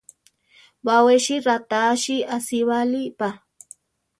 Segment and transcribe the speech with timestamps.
[0.85, 3.29] Baʼwéchi ratáachi asíbali pa.